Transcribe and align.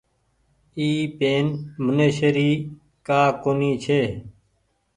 اي 0.77 0.87
پين 1.17 1.45
منيشي 1.85 2.29
ري 2.37 2.49
ڪآ 3.07 3.21
ڪونيٚ 3.43 3.79
ڇي۔ 3.83 4.01